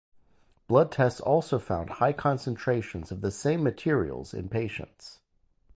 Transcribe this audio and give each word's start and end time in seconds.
Blood 0.67 0.91
tests 0.91 1.21
also 1.21 1.59
found 1.59 1.91
high 2.01 2.11
concentrations 2.11 3.11
of 3.11 3.21
the 3.21 3.29
same 3.29 3.61
materials 3.61 4.33
in 4.33 4.49
patients. 4.49 5.19